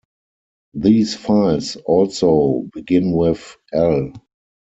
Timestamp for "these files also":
0.73-2.67